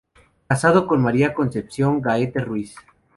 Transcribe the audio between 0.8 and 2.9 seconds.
con "María Concepción Gaete Ruiz".